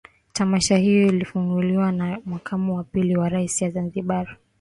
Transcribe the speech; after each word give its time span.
Tamasha 0.33 0.77
hilo 0.77 1.11
lilifunguliwa 1.11 1.91
na 1.91 2.19
Makamu 2.25 2.75
wa 2.75 2.83
Pili 2.83 3.17
wa 3.17 3.29
Rais 3.29 3.61
wa 3.61 3.69
Zanzibari 3.69 4.29